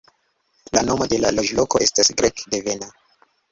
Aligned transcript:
La 0.77 0.81
nomo 0.87 1.07
de 1.11 1.19
la 1.25 1.31
loĝloko 1.35 1.83
estas 1.89 2.11
grek-devena. 2.23 2.93